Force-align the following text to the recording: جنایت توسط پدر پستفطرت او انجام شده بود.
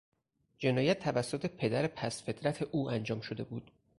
جنایت 0.57 0.99
توسط 0.99 1.45
پدر 1.45 1.87
پستفطرت 1.87 2.61
او 2.61 2.89
انجام 2.91 3.21
شده 3.21 3.43
بود. 3.43 3.71